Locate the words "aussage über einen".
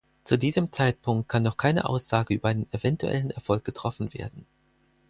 1.87-2.65